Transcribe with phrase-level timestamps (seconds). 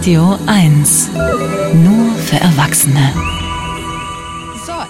[0.00, 1.10] Radio 1.
[1.74, 3.12] Nur für Erwachsene.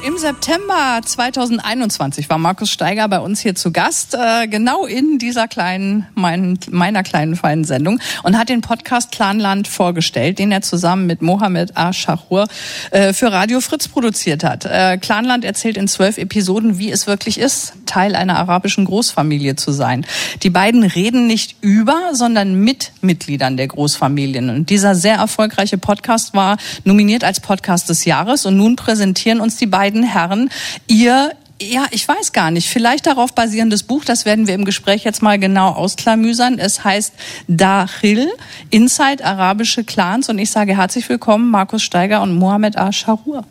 [0.03, 5.47] Im September 2021 war Markus Steiger bei uns hier zu Gast, äh, genau in dieser
[5.47, 11.07] kleinen, mein, meiner kleinen feinen Sendung und hat den Podcast Clanland vorgestellt, den er zusammen
[11.07, 11.91] mit Mohamed A.
[11.91, 14.65] äh, für Radio Fritz produziert hat.
[14.65, 19.71] Äh, Clanland erzählt in zwölf Episoden, wie es wirklich ist, Teil einer arabischen Großfamilie zu
[19.71, 20.07] sein.
[20.43, 24.49] Die beiden reden nicht über, sondern mit Mitgliedern der Großfamilien.
[24.49, 29.57] Und dieser sehr erfolgreiche Podcast war nominiert als Podcast des Jahres und nun präsentieren uns
[29.57, 30.51] die beiden Herren
[30.87, 32.69] ihr ja, ich weiß gar nicht.
[32.71, 36.59] Vielleicht darauf basierendes Buch, das werden wir im Gespräch jetzt mal genau ausklamüsern.
[36.59, 37.13] Es heißt
[37.49, 38.29] Dachil,
[38.71, 40.31] Inside arabische Clans.
[40.31, 43.45] Und ich sage herzlich willkommen, Markus Steiger und Mohamed A-Sharur.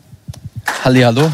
[0.84, 1.30] Hallo.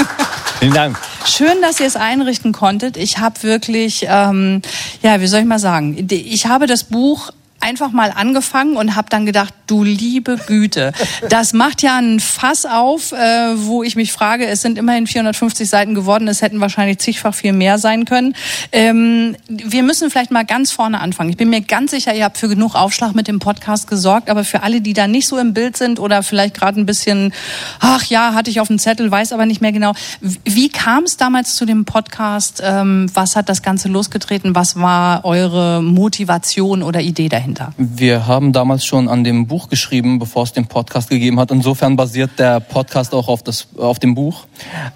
[0.60, 0.98] Vielen Dank.
[1.26, 2.96] Schön, dass ihr es einrichten konntet.
[2.96, 4.62] Ich habe wirklich, ähm,
[5.02, 7.30] ja, wie soll ich mal sagen, ich habe das Buch
[7.60, 10.92] einfach mal angefangen und habe dann gedacht, du liebe Güte,
[11.28, 13.16] das macht ja ein Fass auf, äh,
[13.56, 17.52] wo ich mich frage, es sind immerhin 450 Seiten geworden, es hätten wahrscheinlich zigfach viel
[17.52, 18.34] mehr sein können.
[18.72, 21.30] Ähm, wir müssen vielleicht mal ganz vorne anfangen.
[21.30, 24.44] Ich bin mir ganz sicher, ihr habt für genug Aufschlag mit dem Podcast gesorgt, aber
[24.44, 27.32] für alle, die da nicht so im Bild sind oder vielleicht gerade ein bisschen,
[27.80, 29.92] ach ja, hatte ich auf dem Zettel, weiß aber nicht mehr genau.
[30.20, 32.62] Wie kam es damals zu dem Podcast?
[32.64, 34.54] Ähm, was hat das Ganze losgetreten?
[34.54, 37.72] Was war eure Motivation oder Idee dahinter?
[37.76, 41.50] Wir haben damals schon an dem Buch geschrieben, bevor es den Podcast gegeben hat.
[41.50, 44.46] Insofern basiert der Podcast auch auf, das, auf dem Buch.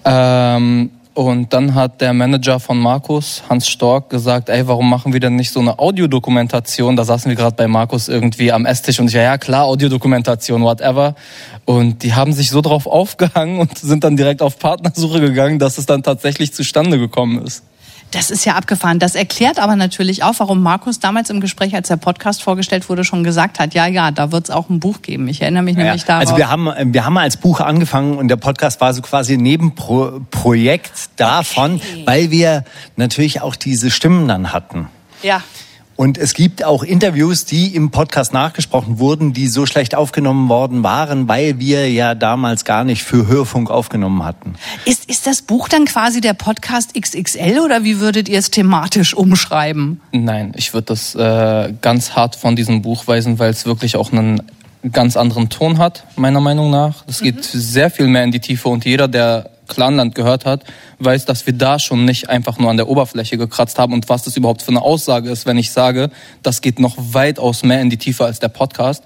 [0.05, 5.19] Ähm, und dann hat der Manager von Markus, Hans Stork, gesagt, ey, warum machen wir
[5.19, 6.95] denn nicht so eine Audiodokumentation?
[6.95, 10.63] Da saßen wir gerade bei Markus irgendwie am Esstisch und ich, ja, ja klar, Audiodokumentation,
[10.63, 11.17] whatever.
[11.65, 15.77] Und die haben sich so drauf aufgehangen und sind dann direkt auf Partnersuche gegangen, dass
[15.79, 17.65] es dann tatsächlich zustande gekommen ist.
[18.11, 18.99] Das ist ja abgefahren.
[18.99, 23.05] Das erklärt aber natürlich auch, warum Markus damals im Gespräch, als der Podcast vorgestellt wurde,
[23.05, 25.29] schon gesagt hat, ja, ja, da wird es auch ein Buch geben.
[25.29, 26.23] Ich erinnere mich ja, nämlich darauf.
[26.23, 29.41] Also wir haben, wir haben als Buch angefangen und der Podcast war so quasi ein
[29.41, 32.03] Nebenprojekt davon, okay.
[32.07, 32.65] weil wir
[32.97, 34.89] natürlich auch diese Stimmen dann hatten.
[35.23, 35.43] Ja.
[35.99, 40.85] Und es gibt auch Interviews, die im Podcast nachgesprochen wurden, die so schlecht aufgenommen worden
[40.85, 44.55] waren, weil wir ja damals gar nicht für Hörfunk aufgenommen hatten.
[44.85, 49.13] Ist, ist das Buch dann quasi der Podcast XXL oder wie würdet ihr es thematisch
[49.13, 50.01] umschreiben?
[50.13, 54.13] Nein, ich würde das äh, ganz hart von diesem Buch weisen, weil es wirklich auch
[54.13, 54.43] einen
[54.93, 57.03] ganz anderen Ton hat, meiner Meinung nach.
[57.09, 57.59] Es geht mhm.
[57.59, 60.65] sehr viel mehr in die Tiefe und jeder, der Clanland gehört hat,
[60.99, 64.23] weiß, dass wir da schon nicht einfach nur an der Oberfläche gekratzt haben und was
[64.23, 66.11] das überhaupt für eine Aussage ist, wenn ich sage,
[66.43, 69.05] das geht noch weitaus mehr in die Tiefe als der Podcast.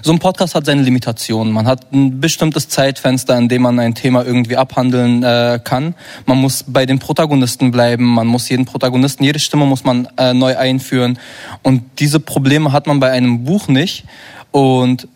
[0.00, 1.52] So ein Podcast hat seine Limitationen.
[1.52, 5.94] Man hat ein bestimmtes Zeitfenster, in dem man ein Thema irgendwie abhandeln äh, kann.
[6.24, 8.04] Man muss bei den Protagonisten bleiben.
[8.04, 11.18] Man muss jeden Protagonisten, jede Stimme muss man äh, neu einführen.
[11.62, 14.04] Und diese Probleme hat man bei einem Buch nicht.
[14.52, 15.08] Und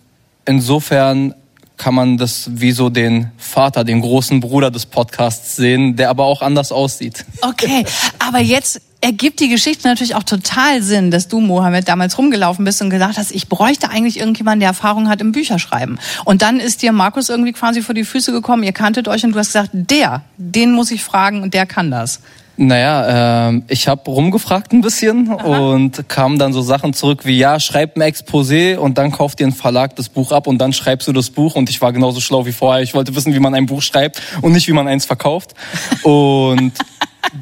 [0.47, 1.34] insofern
[1.82, 6.26] kann man das wie so den Vater, den großen Bruder des Podcasts sehen, der aber
[6.26, 7.25] auch anders aussieht.
[7.41, 7.84] Okay,
[8.20, 12.81] aber jetzt ergibt die Geschichte natürlich auch total Sinn, dass du, Mohammed, damals rumgelaufen bist
[12.82, 15.98] und gesagt hast, ich bräuchte eigentlich irgendjemanden, der Erfahrung hat im Bücherschreiben.
[16.25, 19.32] Und dann ist dir Markus irgendwie quasi vor die Füße gekommen, ihr kanntet euch und
[19.32, 22.20] du hast gesagt, der, den muss ich fragen und der kann das.
[22.56, 25.58] Naja, äh, ich habe rumgefragt ein bisschen Aha.
[25.72, 29.46] und kam dann so Sachen zurück wie, ja, schreib ein Exposé und dann kauft dir
[29.46, 31.54] ein Verlag das Buch ab und dann schreibst du das Buch.
[31.54, 32.82] Und ich war genauso schlau wie vorher.
[32.82, 35.54] Ich wollte wissen, wie man ein Buch schreibt und nicht, wie man eins verkauft.
[36.02, 36.72] Und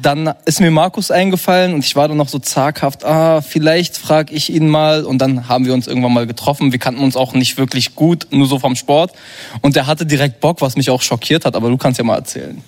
[0.01, 4.33] dann ist mir Markus eingefallen und ich war dann noch so zaghaft, ah, vielleicht frage
[4.33, 5.03] ich ihn mal.
[5.03, 6.71] Und dann haben wir uns irgendwann mal getroffen.
[6.71, 9.11] Wir kannten uns auch nicht wirklich gut, nur so vom Sport.
[9.61, 11.55] Und der hatte direkt Bock, was mich auch schockiert hat.
[11.55, 12.61] Aber du kannst ja mal erzählen.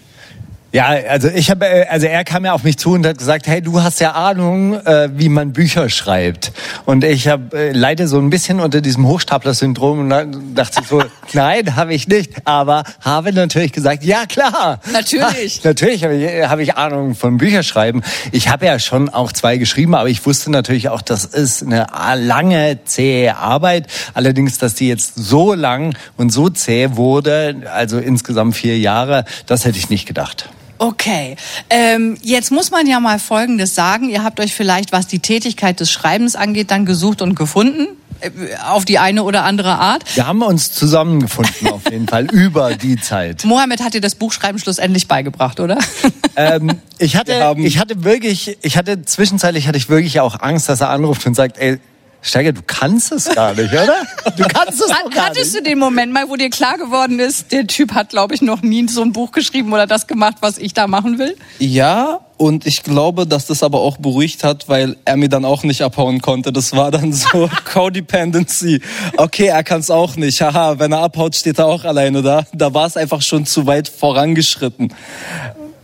[0.73, 3.45] Ja, also ich habe, äh, also er kam ja auf mich zu und hat gesagt,
[3.45, 6.51] hey, du hast ja Ahnung, äh, wie man Bücher schreibt.
[6.85, 10.87] Und ich habe äh, leide so ein bisschen unter diesem Hochstapler-Syndrom und dann dachte ich
[10.87, 11.03] so,
[11.33, 12.31] nein, habe ich nicht.
[12.45, 14.79] Aber habe natürlich gesagt, ja klar.
[14.91, 15.57] Natürlich.
[15.57, 18.01] Ha, natürlich habe ich, hab ich Ahnung von Bücherschreiben.
[18.31, 21.85] Ich habe ja schon auch zwei geschrieben, aber ich wusste natürlich auch, das ist eine
[22.15, 23.85] lange, zähe Arbeit.
[24.15, 29.65] Allerdings, dass die jetzt so lang und so zäh wurde, also insgesamt vier Jahre, das
[29.65, 30.49] hätte ich nicht gedacht.
[30.77, 31.35] Okay,
[31.69, 34.09] ähm, jetzt muss man ja mal Folgendes sagen.
[34.09, 37.87] Ihr habt euch vielleicht, was die Tätigkeit des Schreibens angeht, dann gesucht und gefunden
[38.21, 38.29] äh,
[38.65, 40.03] auf die eine oder andere Art.
[40.15, 43.43] Wir haben uns zusammengefunden auf jeden Fall über die Zeit.
[43.45, 45.77] Mohammed hat dir das Buchschreiben schlussendlich beigebracht, oder?
[46.35, 50.81] Ähm, ich hatte, ich hatte wirklich, ich hatte zwischenzeitlich hatte ich wirklich auch Angst, dass
[50.81, 51.79] er anruft und sagt, ey,
[52.25, 53.95] Steiger, du kannst es gar nicht, oder?
[54.37, 55.65] Du kannst es gar Hattest nicht.
[55.65, 58.61] du den Moment mal, wo dir klar geworden ist, der Typ hat, glaube ich, noch
[58.61, 61.35] nie so ein Buch geschrieben oder das gemacht, was ich da machen will?
[61.59, 65.63] Ja, Und ich glaube, dass das aber auch beruhigt hat, weil er mir dann auch
[65.63, 66.51] nicht abhauen konnte.
[66.51, 68.81] Das war dann so Codependency.
[69.17, 70.41] Okay, er kann es auch nicht.
[70.41, 72.45] Haha, wenn er abhaut, steht er auch alleine da.
[72.53, 74.93] Da war es einfach schon zu weit vorangeschritten.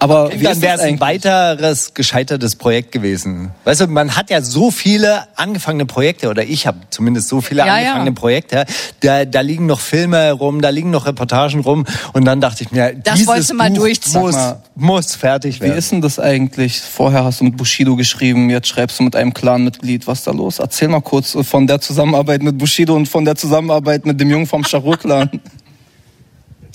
[0.01, 3.51] Aber okay, dann wäre es ein weiteres gescheitertes Projekt gewesen.
[3.65, 7.65] Weißt du, man hat ja so viele angefangene Projekte, oder ich habe zumindest so viele
[7.65, 8.15] ja, angefangene ja.
[8.15, 8.65] Projekte.
[9.01, 11.85] Da, da liegen noch Filme rum, da liegen noch Reportagen rum.
[12.13, 14.37] Und dann dachte ich mir, das dieses mal Buch muss,
[14.75, 15.73] muss fertig werden.
[15.73, 16.79] Wie ist denn das eigentlich?
[16.79, 20.07] Vorher hast du mit Bushido geschrieben, jetzt schreibst du mit einem Clan-Mitglied.
[20.07, 20.59] Was ist da los?
[20.59, 24.47] Erzähl mal kurz von der Zusammenarbeit mit Bushido und von der Zusammenarbeit mit dem Jungen
[24.47, 25.29] vom Charur-Clan.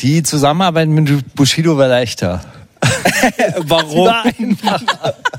[0.00, 2.44] Die Zusammenarbeit mit Bushido war leichter.
[3.58, 4.06] Warum?
[4.06, 4.58] Nein.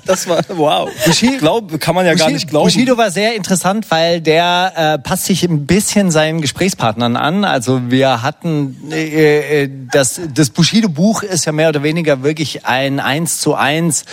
[0.06, 0.90] Das war wow.
[1.06, 2.66] Bushido, Glaub, kann man ja Bushido, gar nicht glauben.
[2.66, 7.44] Bushido war sehr interessant, weil der äh, passt sich ein bisschen seinen Gesprächspartnern an.
[7.44, 12.66] Also wir hatten äh, äh das das Bushido Buch ist ja mehr oder weniger wirklich
[12.66, 14.06] ein eins zu eins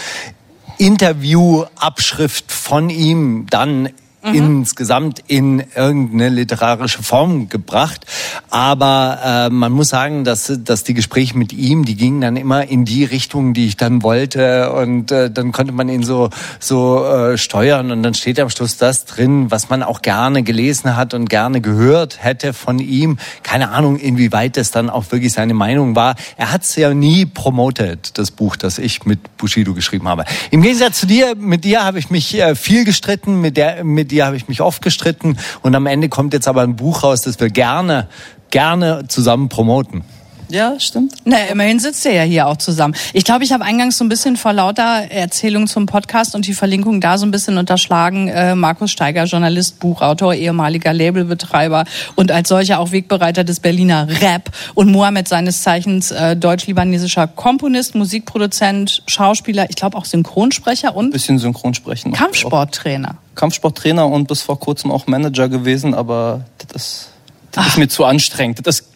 [0.78, 3.90] Interviewabschrift von ihm dann
[4.24, 4.34] mhm.
[4.34, 8.06] insgesamt in irgendeine literarische Form gebracht.
[8.50, 12.66] Aber äh, man muss sagen, dass, dass die Gespräche mit ihm, die gingen dann immer
[12.66, 14.72] in die Richtung, die ich dann wollte.
[14.72, 16.30] Und äh, dann konnte man ihn so,
[16.60, 17.90] so äh, steuern.
[17.90, 21.60] Und dann steht am Schluss das drin, was man auch gerne gelesen hat und gerne
[21.60, 23.18] gehört hätte von ihm.
[23.42, 26.14] Keine Ahnung, inwieweit das dann auch wirklich seine Meinung war.
[26.36, 30.24] Er hat es ja nie promotet, das Buch, das ich mit Bushido geschrieben habe.
[30.50, 34.11] Im Gegensatz zu dir, mit dir habe ich mich äh, viel gestritten, mit der, mit
[34.12, 37.22] dir habe ich mich oft gestritten und am Ende kommt jetzt aber ein Buch raus,
[37.22, 38.08] das wir gerne,
[38.50, 40.04] gerne zusammen promoten.
[40.52, 41.14] Ja, stimmt.
[41.24, 42.94] Na, immerhin sitzt ihr ja hier auch zusammen.
[43.14, 46.52] Ich glaube, ich habe eingangs so ein bisschen vor lauter Erzählung zum Podcast und die
[46.52, 48.28] Verlinkung da so ein bisschen unterschlagen.
[48.28, 54.50] Äh, Markus Steiger, Journalist, Buchautor, ehemaliger Labelbetreiber und als solcher auch Wegbereiter des Berliner Rap
[54.74, 61.38] und Mohammed seines Zeichens äh, deutsch-libanesischer Komponist, Musikproduzent, Schauspieler, ich glaube auch Synchronsprecher und bisschen
[61.38, 62.12] Synchronsprechen.
[62.12, 63.16] Kampfsporttrainer.
[63.36, 67.08] Kampfsporttrainer und bis vor kurzem auch Manager gewesen, aber das,
[67.52, 68.66] das ist mir zu anstrengend.
[68.66, 68.91] Das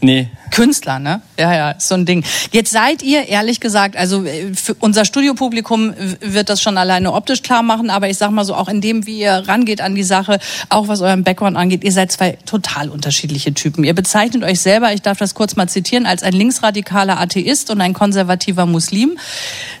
[0.00, 0.28] Nee.
[0.50, 1.22] Künstler, ne?
[1.38, 2.24] Ja, ja, so ein Ding.
[2.50, 7.62] Jetzt seid ihr, ehrlich gesagt, also äh, unser Studiopublikum wird das schon alleine optisch klar
[7.62, 10.38] machen, aber ich sag mal so, auch in dem, wie ihr rangeht an die Sache,
[10.68, 13.84] auch was euren Background angeht, ihr seid zwei total unterschiedliche Typen.
[13.84, 17.80] Ihr bezeichnet euch selber, ich darf das kurz mal zitieren, als ein linksradikaler Atheist und
[17.80, 19.18] ein konservativer Muslim.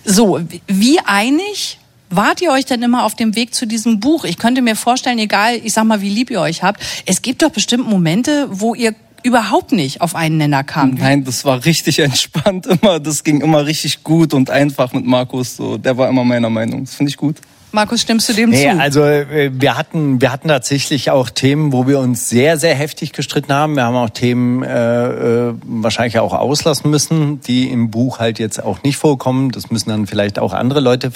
[0.04, 1.78] So, wie einig
[2.10, 4.24] wart ihr euch denn immer auf dem Weg zu diesem Buch?
[4.24, 7.42] Ich könnte mir vorstellen, egal, ich sag mal, wie lieb ihr euch habt, es gibt
[7.42, 10.94] doch bestimmt Momente, wo ihr überhaupt nicht auf einen Nenner kam.
[10.94, 13.00] Nein, das war richtig entspannt immer.
[13.00, 15.56] Das ging immer richtig gut und einfach mit Markus.
[15.56, 16.84] So, der war immer meiner Meinung.
[16.84, 17.36] Das finde ich gut.
[17.72, 18.80] Markus, stimmst du dem nee, zu?
[18.80, 23.12] Also äh, wir hatten, wir hatten tatsächlich auch Themen, wo wir uns sehr, sehr heftig
[23.12, 23.76] gestritten haben.
[23.76, 28.62] Wir haben auch Themen äh, äh, wahrscheinlich auch auslassen müssen, die im Buch halt jetzt
[28.62, 29.52] auch nicht vorkommen.
[29.52, 31.12] Das müssen dann vielleicht auch andere Leute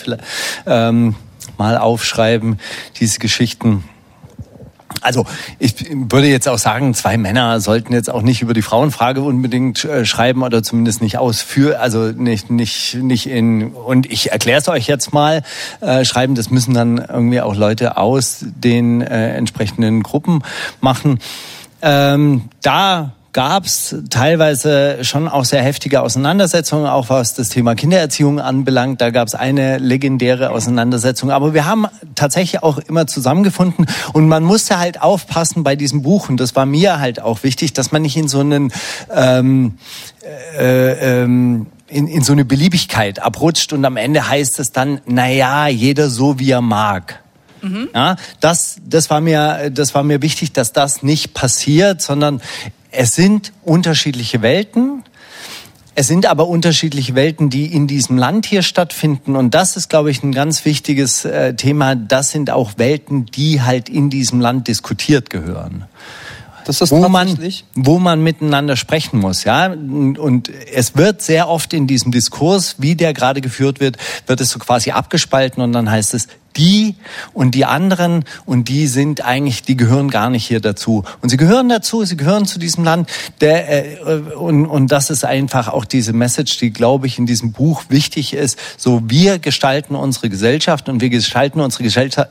[0.66, 1.16] ähm,
[1.58, 2.60] mal aufschreiben,
[3.00, 3.82] diese Geschichten.
[5.00, 5.26] Also
[5.58, 9.84] ich würde jetzt auch sagen, zwei Männer sollten jetzt auch nicht über die Frauenfrage unbedingt
[9.84, 14.68] äh, schreiben oder zumindest nicht ausführen, also nicht nicht nicht in und ich erkläre es
[14.68, 15.42] euch jetzt mal
[15.80, 16.34] äh, schreiben.
[16.34, 20.42] Das müssen dann irgendwie auch Leute aus den äh, entsprechenden Gruppen
[20.80, 21.18] machen.
[21.82, 28.40] Ähm, da gab es teilweise schon auch sehr heftige Auseinandersetzungen, auch was das Thema Kindererziehung
[28.40, 29.00] anbelangt.
[29.00, 31.30] Da gab es eine legendäre Auseinandersetzung.
[31.30, 36.28] Aber wir haben tatsächlich auch immer zusammengefunden und man musste halt aufpassen bei diesem Buch
[36.28, 38.72] und das war mir halt auch wichtig, dass man nicht in so einen
[39.12, 39.78] ähm,
[40.56, 45.28] äh, ähm, in, in so eine Beliebigkeit abrutscht und am Ende heißt es dann, na
[45.28, 47.20] ja, jeder so wie er mag.
[47.62, 47.88] Mhm.
[47.94, 52.40] Ja, das, das war mir, das war mir wichtig, dass das nicht passiert, sondern
[52.96, 55.02] es sind unterschiedliche Welten.
[55.96, 59.36] Es sind aber unterschiedliche Welten, die in diesem Land hier stattfinden.
[59.36, 61.94] Und das ist, glaube ich, ein ganz wichtiges äh, Thema.
[61.94, 65.84] Das sind auch Welten, die halt in diesem Land diskutiert gehören.
[66.64, 67.38] Das ist wo man,
[67.74, 69.66] wo man miteinander sprechen muss, ja.
[69.66, 74.50] Und es wird sehr oft in diesem Diskurs, wie der gerade geführt wird, wird es
[74.50, 76.94] so quasi abgespalten und dann heißt es, die
[77.32, 81.04] und die anderen und die sind eigentlich, die gehören gar nicht hier dazu.
[81.20, 83.10] Und sie gehören dazu, sie gehören zu diesem Land.
[83.40, 87.52] Der, äh, und, und das ist einfach auch diese Message, die, glaube ich, in diesem
[87.52, 88.58] Buch wichtig ist.
[88.76, 91.84] So, wir gestalten unsere Gesellschaft und wir gestalten unsere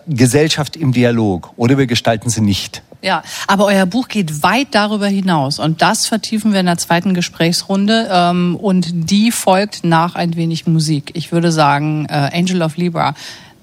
[0.07, 2.81] Gesellschaft im Dialog oder wir gestalten sie nicht.
[3.03, 7.13] Ja, aber euer Buch geht weit darüber hinaus und das vertiefen wir in der zweiten
[7.13, 11.11] Gesprächsrunde ähm, und die folgt nach ein wenig Musik.
[11.13, 13.13] Ich würde sagen, äh, Angel of Libra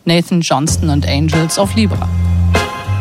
[0.04, 2.08] Nathan Johnston und Angels of Libra.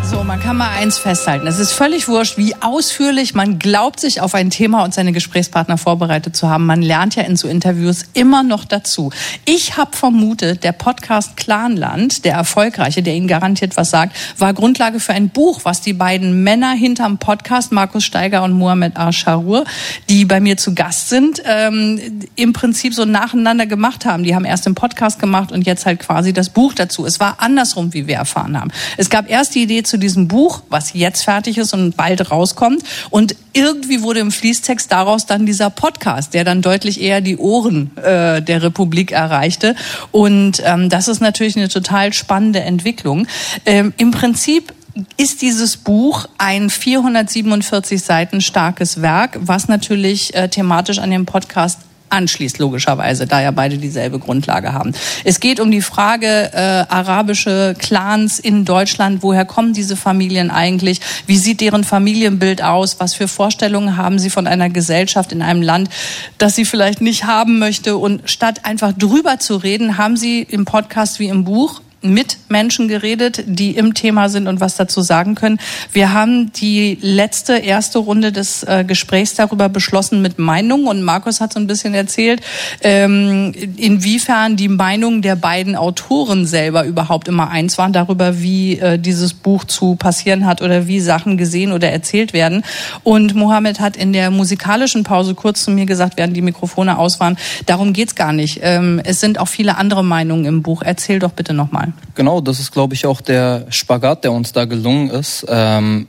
[0.09, 1.45] So, man kann mal eins festhalten.
[1.45, 5.77] Es ist völlig wurscht, wie ausführlich man glaubt, sich auf ein Thema und seine Gesprächspartner
[5.77, 6.65] vorbereitet zu haben.
[6.65, 9.11] Man lernt ja in so Interviews immer noch dazu.
[9.45, 14.99] Ich habe vermutet, der Podcast Clanland, der erfolgreiche, der Ihnen garantiert was sagt, war Grundlage
[14.99, 19.63] für ein Buch, was die beiden Männer hinterm Podcast, Markus Steiger und Mohamed Arsharur,
[20.09, 22.01] die bei mir zu Gast sind, ähm,
[22.35, 24.23] im Prinzip so nacheinander gemacht haben.
[24.23, 27.05] Die haben erst den Podcast gemacht und jetzt halt quasi das Buch dazu.
[27.05, 28.71] Es war andersrum, wie wir erfahren haben.
[28.97, 32.83] Es gab erst die Idee zu diesem Buch, was jetzt fertig ist und bald rauskommt.
[33.09, 37.95] Und irgendwie wurde im Fließtext daraus dann dieser Podcast, der dann deutlich eher die Ohren
[37.97, 39.75] äh, der Republik erreichte.
[40.11, 43.27] Und ähm, das ist natürlich eine total spannende Entwicklung.
[43.65, 44.73] Ähm, Im Prinzip
[45.17, 51.79] ist dieses Buch ein 447 Seiten starkes Werk, was natürlich äh, thematisch an dem Podcast
[52.09, 54.93] anschließt, logischerweise, da ja beide dieselbe Grundlage haben.
[55.23, 59.23] Es geht um die Frage äh, arabische Clans in Deutschland.
[59.23, 61.01] Woher kommen diese Familien eigentlich?
[61.25, 62.99] Wie sieht deren Familienbild aus?
[62.99, 65.89] Was für Vorstellungen haben sie von einer Gesellschaft in einem Land,
[66.37, 67.97] das sie vielleicht nicht haben möchte?
[67.97, 72.87] Und statt einfach drüber zu reden, haben sie im Podcast wie im Buch mit Menschen
[72.87, 75.59] geredet, die im Thema sind und was dazu sagen können.
[75.91, 81.41] Wir haben die letzte, erste Runde des äh, Gesprächs darüber beschlossen mit Meinungen und Markus
[81.41, 82.41] hat so ein bisschen erzählt,
[82.81, 88.97] ähm, inwiefern die Meinungen der beiden Autoren selber überhaupt immer eins waren darüber, wie äh,
[88.97, 92.63] dieses Buch zu passieren hat oder wie Sachen gesehen oder erzählt werden.
[93.03, 97.19] Und Mohammed hat in der musikalischen Pause kurz zu mir gesagt, während die Mikrofone aus
[97.19, 98.59] waren, darum geht's gar nicht.
[98.63, 100.81] Ähm, es sind auch viele andere Meinungen im Buch.
[100.83, 101.88] Erzähl doch bitte nochmal.
[102.15, 105.45] Genau, das ist, glaube ich, auch der Spagat, der uns da gelungen ist.
[105.47, 106.07] Ähm,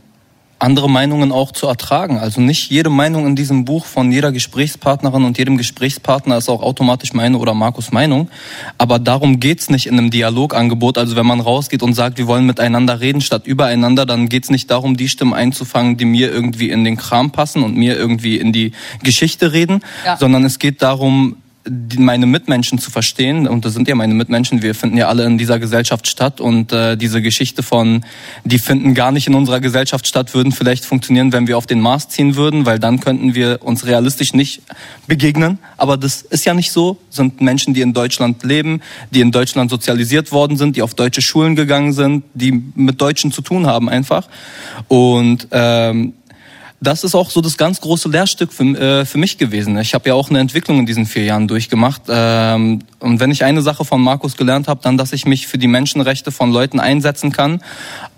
[0.60, 2.18] andere Meinungen auch zu ertragen.
[2.18, 6.62] Also nicht jede Meinung in diesem Buch von jeder Gesprächspartnerin und jedem Gesprächspartner ist auch
[6.62, 8.28] automatisch meine oder Markus Meinung.
[8.76, 10.98] Aber darum geht's nicht in einem Dialogangebot.
[10.98, 14.70] Also wenn man rausgeht und sagt, wir wollen miteinander reden statt übereinander, dann geht's nicht
[14.70, 18.52] darum, die Stimmen einzufangen, die mir irgendwie in den Kram passen und mir irgendwie in
[18.52, 18.72] die
[19.02, 20.18] Geschichte reden, ja.
[20.18, 21.36] sondern es geht darum,
[21.96, 23.46] meine Mitmenschen zu verstehen.
[23.46, 24.62] Und das sind ja meine Mitmenschen.
[24.62, 26.40] Wir finden ja alle in dieser Gesellschaft statt.
[26.40, 28.04] Und äh, diese Geschichte von,
[28.44, 31.80] die finden gar nicht in unserer Gesellschaft statt, würden vielleicht funktionieren, wenn wir auf den
[31.80, 34.62] Mars ziehen würden, weil dann könnten wir uns realistisch nicht
[35.06, 35.58] begegnen.
[35.76, 36.98] Aber das ist ja nicht so.
[37.08, 40.94] Das sind Menschen, die in Deutschland leben, die in Deutschland sozialisiert worden sind, die auf
[40.94, 44.28] deutsche Schulen gegangen sind, die mit Deutschen zu tun haben einfach.
[44.88, 46.14] Und ähm,
[46.80, 49.76] das ist auch so das ganz große Lehrstück für, äh, für mich gewesen.
[49.78, 52.02] Ich habe ja auch eine Entwicklung in diesen vier Jahren durchgemacht.
[52.08, 55.58] Ähm, und wenn ich eine Sache von Markus gelernt habe, dann, dass ich mich für
[55.58, 57.62] die Menschenrechte von Leuten einsetzen kann,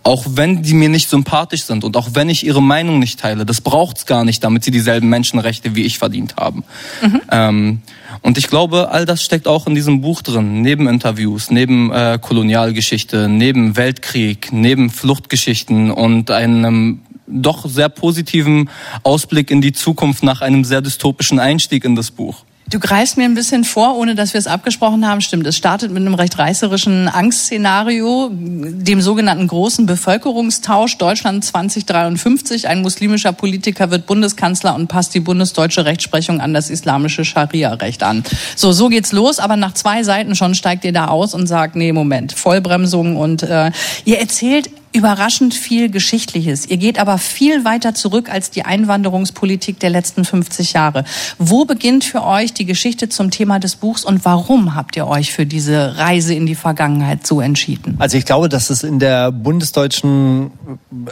[0.05, 3.45] auch wenn die mir nicht sympathisch sind und auch wenn ich ihre Meinung nicht teile.
[3.45, 6.63] Das braucht's gar nicht, damit sie dieselben Menschenrechte wie ich verdient haben.
[7.03, 7.21] Mhm.
[7.33, 7.83] Ähm,
[8.21, 10.63] und ich glaube, all das steckt auch in diesem Buch drin.
[10.63, 18.69] Neben Interviews, neben äh, Kolonialgeschichte, neben Weltkrieg, neben Fluchtgeschichten und einem doch sehr positiven
[19.03, 22.45] Ausblick in die Zukunft nach einem sehr dystopischen Einstieg in das Buch.
[22.73, 25.21] Du greifst mir ein bisschen vor, ohne dass wir es abgesprochen haben.
[25.21, 32.69] Stimmt, es startet mit einem recht reißerischen Angstszenario, dem sogenannten großen Bevölkerungstausch Deutschland 2053.
[32.69, 38.25] Ein muslimischer Politiker wird Bundeskanzler und passt die bundesdeutsche Rechtsprechung an das islamische Scharia-Recht an.
[38.57, 41.77] So, so geht's los, aber nach zwei Seiten schon steigt ihr da aus und sagt,
[41.77, 43.71] nee, Moment, Vollbremsung und äh,
[44.07, 46.67] ihr erzählt überraschend viel Geschichtliches.
[46.67, 51.05] Ihr geht aber viel weiter zurück als die Einwanderungspolitik der letzten 50 Jahre.
[51.39, 55.33] Wo beginnt für euch die Geschichte zum Thema des Buchs und warum habt ihr euch
[55.33, 57.97] für diese Reise in die Vergangenheit so entschieden?
[57.99, 60.51] Also ich glaube, dass es in der bundesdeutschen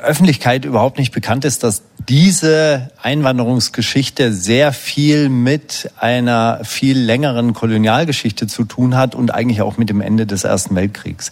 [0.03, 8.47] Öffentlichkeit überhaupt nicht bekannt ist, dass diese Einwanderungsgeschichte sehr viel mit einer viel längeren Kolonialgeschichte
[8.47, 11.31] zu tun hat und eigentlich auch mit dem Ende des Ersten Weltkriegs.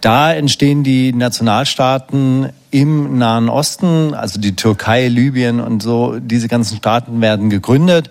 [0.00, 1.71] Da entstehen die Nationalstaaten
[2.72, 8.08] im Nahen Osten, also die Türkei, Libyen und so, diese ganzen Staaten werden gegründet.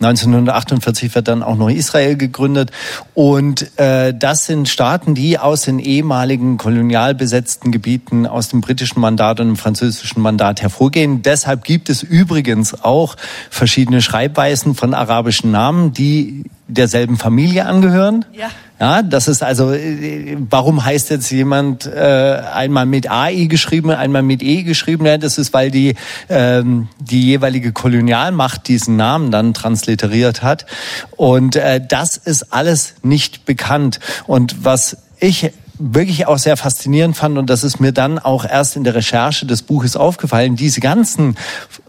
[0.00, 2.70] 1948 wird dann auch noch Israel gegründet.
[3.14, 9.00] Und äh, das sind Staaten, die aus den ehemaligen kolonial besetzten Gebieten, aus dem britischen
[9.00, 11.22] Mandat und dem französischen Mandat hervorgehen.
[11.22, 13.16] Deshalb gibt es übrigens auch
[13.48, 18.26] verschiedene Schreibweisen von arabischen Namen, die derselben Familie angehören.
[18.32, 18.50] Ja.
[18.82, 24.22] Ja, das ist also, äh, warum heißt jetzt jemand äh, einmal mit AI geschrieben, einmal
[24.22, 25.06] mit E geschrieben?
[25.06, 25.94] Ja, das ist, weil die,
[26.28, 30.66] ähm, die jeweilige Kolonialmacht diesen Namen dann transliteriert hat.
[31.12, 34.00] Und äh, das ist alles nicht bekannt.
[34.26, 38.74] Und was ich wirklich auch sehr faszinierend fand und das ist mir dann auch erst
[38.74, 41.36] in der Recherche des Buches aufgefallen, diese ganzen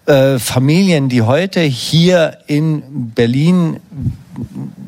[0.06, 3.80] äh, Familien, die heute hier in Berlin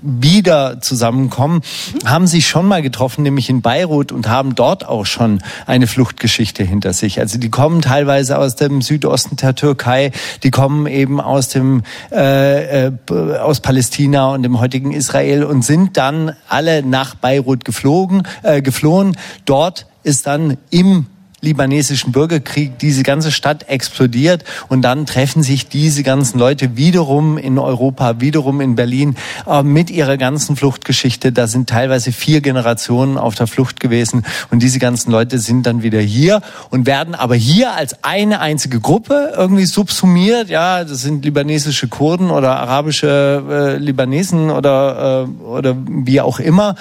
[0.02, 1.62] wieder zusammenkommen,
[2.06, 6.64] haben sich schon mal getroffen, nämlich in Beirut und haben dort auch schon eine Fluchtgeschichte
[6.64, 7.20] hinter sich.
[7.20, 10.12] Also die kommen teilweise aus dem Südosten der Türkei,
[10.44, 12.92] die kommen eben aus dem äh, äh,
[13.40, 19.18] aus Palästina und dem heutigen Israel und sind dann alle nach Beirut geflogen, äh, geflohen.
[19.46, 21.08] Dort ist dann im
[21.42, 27.60] libanesischen Bürgerkrieg diese ganze Stadt explodiert und dann treffen sich diese ganzen Leute wiederum in
[27.60, 29.16] Europa, wiederum in Berlin
[29.48, 31.32] äh, mit ihrer ganzen Fluchtgeschichte.
[31.32, 35.84] Da sind teilweise vier Generationen auf der Flucht gewesen und diese ganzen Leute sind dann
[35.84, 40.50] wieder hier und werden aber hier als eine einzige Gruppe irgendwie subsumiert.
[40.50, 46.76] Ja, das sind libanesische Kurden oder arabische äh, Libanesen oder äh, oder wie auch immer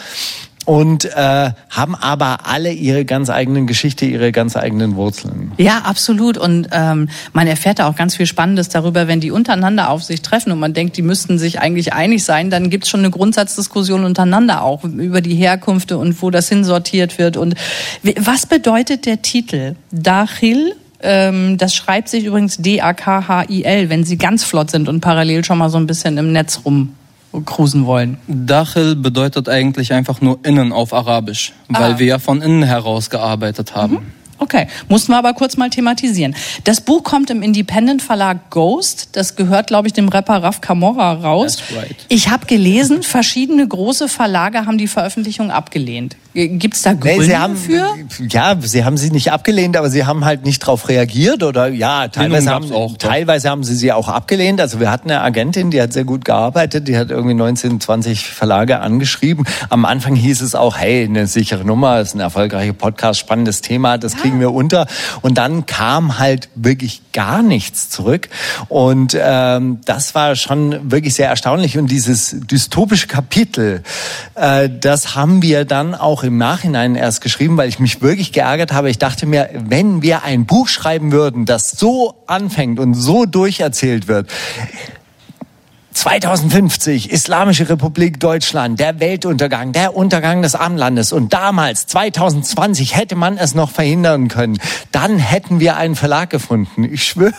[0.64, 5.52] und äh, haben aber alle ihre ganz eigenen Geschichte, ihre ganz eigenen Wurzeln.
[5.58, 6.38] Ja, absolut.
[6.38, 10.22] Und ähm, man erfährt da auch ganz viel Spannendes darüber, wenn die untereinander auf sich
[10.22, 14.04] treffen und man denkt, die müssten sich eigentlich einig sein, dann gibt's schon eine Grundsatzdiskussion
[14.04, 17.36] untereinander auch über die Herkünfte und wo das hinsortiert wird.
[17.36, 17.54] Und
[18.18, 19.74] was bedeutet der Titel?
[19.90, 20.74] Dachil
[21.06, 25.68] ähm, das schreibt sich übrigens D-A-K-H-I-L, wenn Sie ganz flott sind und parallel schon mal
[25.68, 26.94] so ein bisschen im Netz rum
[27.44, 28.18] cruisen wollen?
[28.26, 31.98] Dachel bedeutet eigentlich einfach nur innen auf Arabisch, weil ah.
[31.98, 33.94] wir ja von innen heraus gearbeitet haben.
[33.94, 34.12] Mhm.
[34.44, 36.36] Okay, mussten wir aber kurz mal thematisieren.
[36.64, 39.08] Das Buch kommt im Independent Verlag Ghost.
[39.12, 41.62] Das gehört, glaube ich, dem Rapper Raf Camorra raus.
[41.74, 41.96] Right.
[42.10, 46.16] Ich habe gelesen, verschiedene große Verlage haben die Veröffentlichung abgelehnt.
[46.34, 47.86] Gibt es da Gründe nee, sie haben, für?
[48.28, 52.08] Ja, sie haben sie nicht abgelehnt, aber sie haben halt nicht darauf reagiert oder ja,
[52.08, 54.60] teilweise haben, auch, teilweise haben sie sie auch abgelehnt.
[54.60, 58.26] Also wir hatten eine Agentin, die hat sehr gut gearbeitet, die hat irgendwie 19, 20
[58.26, 59.46] Verlage angeschrieben.
[59.70, 63.96] Am Anfang hieß es auch, hey, eine sichere Nummer, ist ein erfolgreicher Podcast, spannendes Thema,
[63.96, 64.86] das kriegen wir unter.
[65.22, 68.28] Und dann kam halt wirklich gar nichts zurück.
[68.68, 71.78] Und ähm, das war schon wirklich sehr erstaunlich.
[71.78, 73.82] Und dieses dystopische Kapitel,
[74.34, 78.72] äh, das haben wir dann auch im Nachhinein erst geschrieben, weil ich mich wirklich geärgert
[78.72, 78.90] habe.
[78.90, 84.08] Ich dachte mir, wenn wir ein Buch schreiben würden, das so anfängt und so durcherzählt
[84.08, 84.28] wird,
[85.94, 91.12] 2050, Islamische Republik Deutschland, der Weltuntergang, der Untergang des Armlandes.
[91.12, 94.58] Und damals, 2020, hätte man es noch verhindern können.
[94.92, 96.84] Dann hätten wir einen Verlag gefunden.
[96.84, 97.32] Ich schwöre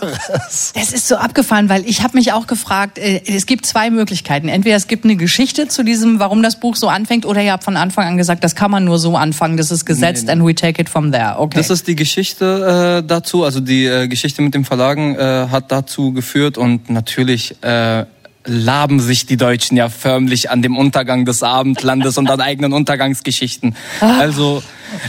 [0.47, 0.73] es.
[0.73, 4.47] Das ist so abgefahren, weil ich habe mich auch gefragt, äh, es gibt zwei Möglichkeiten.
[4.47, 7.63] Entweder es gibt eine Geschichte zu diesem, warum das Buch so anfängt, oder ihr habt
[7.63, 10.41] von Anfang an gesagt, das kann man nur so anfangen, das ist gesetzt nee, nee.
[10.41, 11.37] and we take it from there.
[11.37, 11.57] Okay.
[11.57, 15.71] Das ist die Geschichte äh, dazu, also die äh, Geschichte mit dem Verlagen äh, hat
[15.71, 18.05] dazu geführt und natürlich äh,
[18.45, 23.75] laben sich die Deutschen ja förmlich an dem Untergang des Abendlandes und an eigenen Untergangsgeschichten.
[24.01, 24.19] Ah.
[24.19, 24.63] Also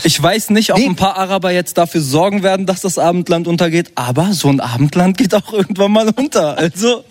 [0.05, 3.93] ich weiß nicht, ob ein paar Araber jetzt dafür sorgen werden, dass das Abendland untergeht,
[3.95, 6.57] aber so ein Abendland geht auch irgendwann mal unter.
[6.57, 7.05] Also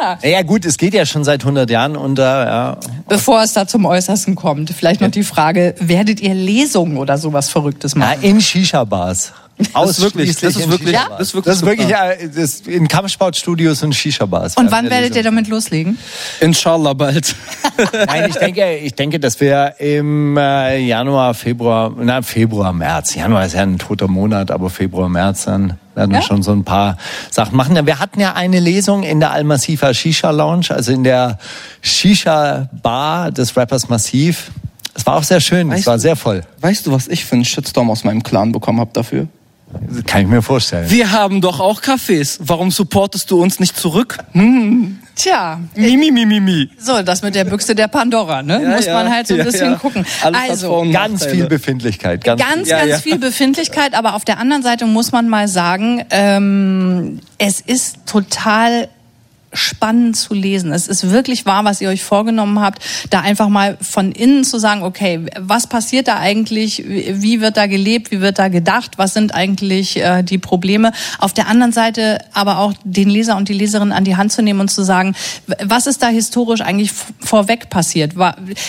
[0.00, 0.16] ah.
[0.22, 2.46] ja gut, es geht ja schon seit 100 Jahren unter.
[2.46, 2.76] Ja.
[3.08, 7.48] Bevor es da zum Äußersten kommt, vielleicht noch die Frage, werdet ihr Lesungen oder sowas
[7.48, 8.22] Verrücktes machen?
[8.22, 9.32] Ja, in Shisha-Bars.
[9.74, 11.08] Das ist wirklich, das ist wirklich, ja?
[11.18, 14.56] das ist wirklich, das ist wirklich das in Kampfsportstudios und Shisha-Bars.
[14.56, 15.98] Und wann werdet ihr damit loslegen?
[16.40, 17.34] Inshallah bald.
[18.06, 23.14] Nein, ich denke, ich denke, dass wir im äh, Januar, Februar, na Februar, März.
[23.14, 26.24] Januar ist ja ein toter Monat, aber Februar, März dann werden wir ja?
[26.24, 26.96] schon so ein paar
[27.30, 27.86] Sachen machen.
[27.86, 31.38] Wir hatten ja eine Lesung in der Al-Massifa Shisha Lounge, also in der
[31.82, 34.50] Shisha Bar des Rappers Massiv.
[34.94, 36.42] Es war auch sehr schön, weißt es war sehr voll.
[36.60, 39.28] Weißt du, was ich für einen Shitstorm aus meinem Clan bekommen habe dafür?
[40.06, 40.90] Kann ich mir vorstellen.
[40.90, 42.38] Wir haben doch auch Cafés.
[42.40, 44.18] Warum supportest du uns nicht zurück?
[44.32, 44.98] Hm.
[45.14, 45.60] Tja.
[45.74, 46.70] Mimi, mimi, mi.
[46.78, 48.62] So, das mit der Büchse der Pandora, ne?
[48.62, 49.78] Ja, Muss man halt so ein ja, bisschen ja.
[49.78, 50.06] gucken.
[50.22, 52.24] Alles also, ganz viel Befindlichkeit.
[52.24, 53.94] Ganz, ganz, ganz viel Befindlichkeit.
[53.94, 58.88] Aber auf der anderen Seite muss man mal sagen, ähm, es ist total
[59.52, 60.72] spannend zu lesen.
[60.72, 64.58] Es ist wirklich wahr, was ihr euch vorgenommen habt, da einfach mal von innen zu
[64.58, 66.84] sagen, okay, was passiert da eigentlich?
[66.86, 68.10] Wie wird da gelebt?
[68.10, 68.92] Wie wird da gedacht?
[68.96, 70.92] Was sind eigentlich äh, die Probleme?
[71.18, 74.42] Auf der anderen Seite aber auch den Leser und die Leserin an die Hand zu
[74.42, 75.14] nehmen und zu sagen,
[75.62, 78.14] was ist da historisch eigentlich vorweg passiert?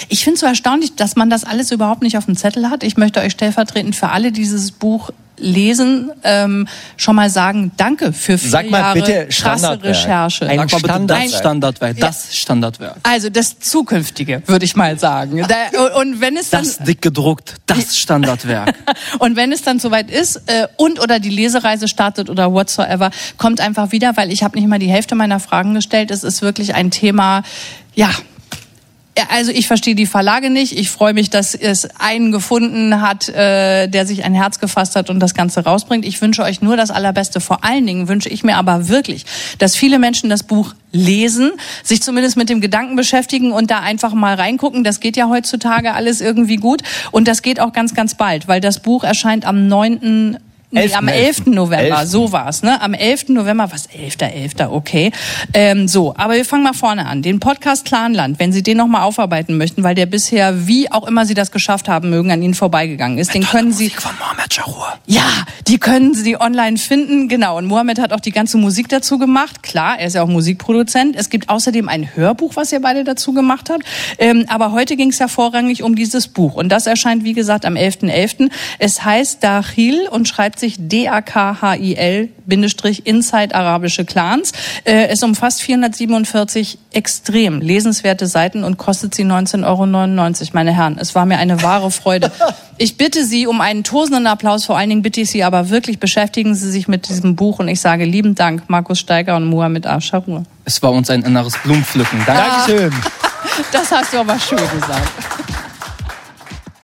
[0.10, 2.84] Ich finde es so erstaunlich, dass man das alles überhaupt nicht auf dem Zettel hat.
[2.84, 8.38] Ich möchte euch stellvertretend für alle dieses Buch lesen, ähm, schon mal sagen, danke für
[8.38, 10.47] vier Sag mal Jahre bitte krasse Recherche.
[10.47, 12.97] Ein Sag mal bitte das Standardwerk, das Standardwerk.
[13.04, 15.45] Also das zukünftige, würde ich mal sagen.
[15.47, 18.73] Da, und wenn es dann das dick gedruckt, das Standardwerk.
[19.19, 23.60] und wenn es dann soweit ist äh, und oder die Lesereise startet oder whatsoever, kommt
[23.62, 26.12] einfach wieder, weil ich habe nicht mal die Hälfte meiner Fragen gestellt.
[26.12, 27.43] Es ist wirklich ein Thema,
[27.93, 28.10] Ja,
[29.30, 30.78] Also ich verstehe die Verlage nicht.
[30.78, 35.10] Ich freue mich, dass es einen gefunden hat, äh, der sich ein Herz gefasst hat
[35.10, 36.06] und das Ganze rausbringt.
[36.06, 37.41] Ich wünsche euch nur das Allerbeste.
[37.41, 39.26] Vor allen Dingen wünsche ich mir aber wirklich,
[39.58, 41.52] dass viele Menschen das Buch lesen,
[41.84, 44.84] sich zumindest mit dem Gedanken beschäftigen und da einfach mal reingucken.
[44.84, 46.82] Das geht ja heutzutage alles irgendwie gut.
[47.12, 50.38] Und das geht auch ganz, ganz bald, weil das Buch erscheint am 9.
[50.73, 50.95] Nee, 11.
[50.95, 51.45] am 11.
[51.47, 52.10] November, 11..
[52.10, 52.81] so war's, ne?
[52.81, 53.27] Am 11.
[53.29, 54.15] November, was 11.
[54.21, 54.53] 11.
[54.69, 55.12] okay.
[55.53, 57.21] Ähm, so, aber wir fangen mal vorne an.
[57.21, 61.25] Den Podcast Clanland, wenn Sie den nochmal aufarbeiten möchten, weil der bisher, wie auch immer
[61.25, 63.89] Sie das geschafft haben mögen, an Ihnen vorbeigegangen ist, den können Sie...
[63.89, 64.93] von Mohamed Shahur.
[65.07, 67.57] Ja, die können Sie online finden, genau.
[67.57, 69.63] Und Mohammed hat auch die ganze Musik dazu gemacht.
[69.63, 71.17] Klar, er ist ja auch Musikproduzent.
[71.17, 73.84] Es gibt außerdem ein Hörbuch, was ihr beide dazu gemacht habt.
[74.19, 76.55] Ähm, aber heute ging es ja vorrangig um dieses Buch.
[76.55, 78.49] Und das erscheint, wie gesagt, am 11.11.
[78.79, 84.54] Es heißt Dachil und schreibt sich D-A-K-H-I-L Bindestrich Inside Arabische Clans.
[84.86, 90.50] Äh, es umfasst 447 extrem lesenswerte Seiten und kostet sie 19,99 Euro.
[90.54, 92.32] Meine Herren, es war mir eine wahre Freude.
[92.78, 94.65] Ich bitte Sie um einen tosenden Applaus.
[94.65, 97.60] Vor allen Dingen bitte ich Sie aber wirklich, beschäftigen Sie sich mit diesem Buch.
[97.60, 100.45] Und ich sage lieben Dank, Markus Steiger und Mohamed Asharur.
[100.65, 102.24] Es war uns ein inneres Blumenpflücken.
[102.26, 102.41] Danke.
[102.41, 102.93] Dankeschön.
[103.71, 105.12] Das hast du aber schön gesagt.